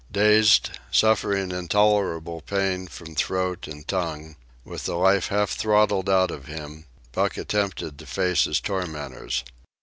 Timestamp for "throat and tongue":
3.13-4.35